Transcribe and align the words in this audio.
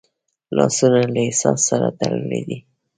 لاسونه 0.55 0.99
له 1.13 1.19
احساس 1.27 1.59
سره 1.69 1.87
تړلي 1.99 2.41
دي 2.47 2.57